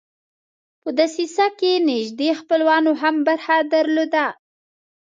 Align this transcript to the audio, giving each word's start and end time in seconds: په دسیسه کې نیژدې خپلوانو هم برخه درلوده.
په 0.81 0.89
دسیسه 0.99 1.47
کې 1.59 1.71
نیژدې 1.89 2.29
خپلوانو 2.39 2.91
هم 3.01 3.15
برخه 3.27 3.57
درلوده. 3.73 4.25